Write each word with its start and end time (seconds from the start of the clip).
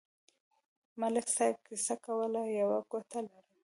ملک 0.99 1.27
صاحب 1.35 1.57
کیسه 1.67 1.95
کوله: 2.05 2.41
یوه 2.59 2.79
کوټه 2.91 3.19
لرم. 3.25 3.47